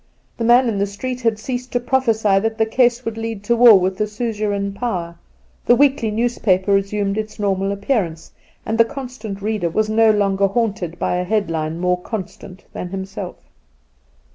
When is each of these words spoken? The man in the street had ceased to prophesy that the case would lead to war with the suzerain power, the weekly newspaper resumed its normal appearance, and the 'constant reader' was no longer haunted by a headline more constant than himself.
The 0.37 0.43
man 0.43 0.67
in 0.67 0.79
the 0.79 0.87
street 0.87 1.21
had 1.21 1.37
ceased 1.37 1.71
to 1.73 1.79
prophesy 1.79 2.39
that 2.39 2.57
the 2.57 2.65
case 2.65 3.05
would 3.05 3.19
lead 3.19 3.43
to 3.43 3.55
war 3.55 3.79
with 3.79 3.97
the 3.97 4.07
suzerain 4.07 4.73
power, 4.73 5.15
the 5.67 5.75
weekly 5.75 6.09
newspaper 6.09 6.73
resumed 6.73 7.19
its 7.19 7.37
normal 7.37 7.71
appearance, 7.71 8.31
and 8.65 8.79
the 8.79 8.85
'constant 8.85 9.43
reader' 9.43 9.69
was 9.69 9.91
no 9.91 10.09
longer 10.09 10.47
haunted 10.47 10.97
by 10.97 11.17
a 11.17 11.23
headline 11.23 11.77
more 11.79 12.01
constant 12.01 12.65
than 12.73 12.87
himself. 12.89 13.35